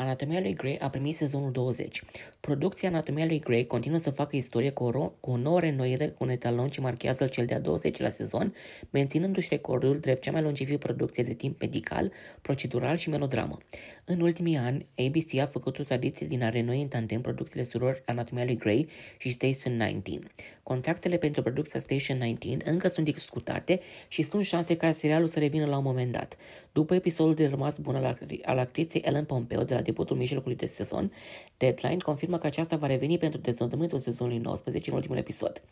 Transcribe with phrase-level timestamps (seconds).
[0.00, 2.02] Anatomia lui Grey a primit sezonul 20.
[2.40, 6.06] Producția Anatomia lui Grey continuă să facă istorie cu o, ro- cu o nouă renoire
[6.08, 8.54] cu un etalon ce marchează cel de-a 20 la sezon,
[8.90, 13.58] menținându-și recordul drept cea mai longevă producție de timp medical, procedural și melodramă.
[14.04, 18.02] În ultimii ani, ABC a făcut o tradiție din a renoi în tandem producțiile surori
[18.06, 18.88] Anatomia lui Grey
[19.18, 20.26] și Station 19.
[20.62, 25.66] Contractele pentru producția Station 19 încă sunt discutate și sunt șanse ca serialul să revină
[25.66, 26.36] la un moment dat.
[26.72, 30.66] După episodul de rămas bun al, al actriței Ellen Pompeo de la debutul mijlocului de
[30.66, 31.12] sezon,
[31.56, 35.62] Deadline confirmă că aceasta va reveni pentru deznodământul sezonului 19 în ultimul episod.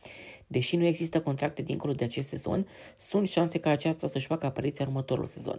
[0.46, 2.68] Deși nu există contracte dincolo de acest sezon,
[2.98, 5.58] sunt șanse ca aceasta să-și facă apariția în următorul sezon.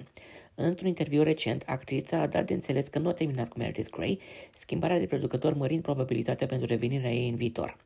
[0.55, 4.19] Într-un interviu recent, actrița a dat de înțeles că nu a terminat cu Meredith Grey,
[4.53, 7.77] schimbarea de producător mărind probabilitatea pentru revenirea ei în viitor.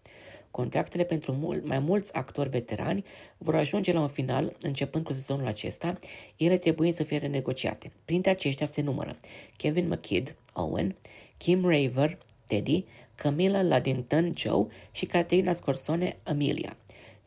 [0.51, 3.03] Contractele pentru mul- mai mulți actori veterani
[3.37, 5.97] vor ajunge la un final începând cu sezonul acesta,
[6.37, 7.91] ele trebuie să fie renegociate.
[8.05, 9.17] Printre aceștia se numără
[9.55, 10.95] Kevin McKidd, Owen,
[11.37, 12.17] Kim Raver,
[12.47, 12.85] Teddy,
[13.15, 16.77] Camilla Luddington, Joe și Caterina Scorsone, Amelia.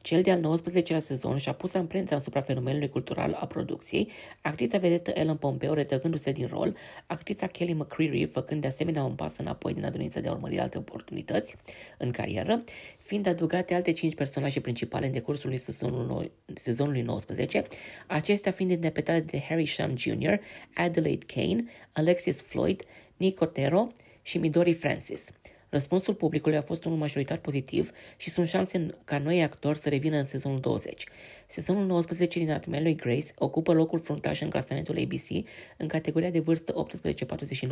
[0.03, 5.37] Cel de-al 19-lea sezon și-a pus amprenta asupra fenomenului cultural a producției, actrița vedetă Ellen
[5.37, 10.21] Pompeo retrăgându-se din rol, actrița Kelly McCreary făcând de asemenea un pas înapoi din adorința
[10.21, 11.57] de a urmări alte oportunități
[11.99, 12.65] în carieră,
[12.97, 17.63] fiind adăugate alte cinci personaje principale în decursul sezonului, sezonului 19,
[18.07, 20.35] acestea fiind interpretate de Harry Shum Jr.,
[20.75, 22.83] Adelaide Kane, Alexis Floyd,
[23.17, 23.87] Nick Otero
[24.23, 25.31] și Midori Francis.
[25.69, 30.17] Răspunsul publicului a fost unul majoritar pozitiv și sunt șanse ca noi actori să revină
[30.17, 31.07] în sezonul 20.
[31.47, 36.41] Sezonul 19 din Anatomia lui Grace ocupă locul fruntaș în clasamentul ABC în categoria de
[36.41, 36.87] vârstă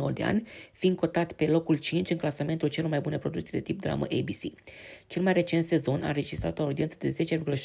[0.09, 3.59] 18-49 de ani, fiind cotat pe locul 5 în clasamentul celor mai bune producții de
[3.59, 4.53] tip dramă ABC.
[5.07, 7.15] Cel mai recent sezon a înregistrat o audiență de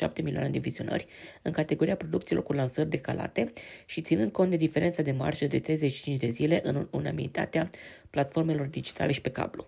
[0.09, 1.07] 10,7 milioane de vizionări
[1.43, 3.53] în categoria producțiilor cu lansări decalate
[3.87, 7.69] și ținând cont de diferența de marjă de 35 de zile în unanimitatea
[8.11, 9.67] platformelor digitale și pe cablu.